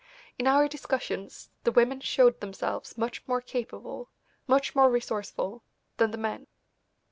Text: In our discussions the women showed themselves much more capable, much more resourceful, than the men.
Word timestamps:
In 0.39 0.47
our 0.47 0.67
discussions 0.67 1.51
the 1.63 1.71
women 1.71 1.99
showed 2.01 2.39
themselves 2.39 2.97
much 2.97 3.21
more 3.27 3.39
capable, 3.39 4.09
much 4.47 4.73
more 4.73 4.89
resourceful, 4.89 5.63
than 5.97 6.09
the 6.09 6.17
men. 6.17 6.47